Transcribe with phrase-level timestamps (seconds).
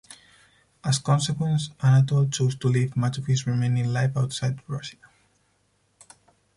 [0.83, 4.97] As consequence, Anatole chose to live much of his remaining life outside Russia.